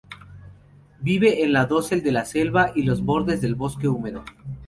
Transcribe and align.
Vive 0.99 1.43
en 1.43 1.53
la 1.53 1.67
dosel 1.67 2.01
de 2.01 2.11
la 2.11 2.25
selva 2.25 2.71
y 2.73 2.81
los 2.81 3.03
bordes 3.05 3.39
del 3.39 3.53
bosque 3.53 3.87
húmedo. 3.87 4.23